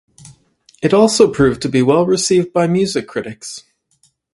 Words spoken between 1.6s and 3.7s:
to be well received by music critics.